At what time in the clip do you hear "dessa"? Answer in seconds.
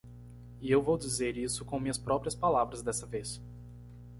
2.81-3.05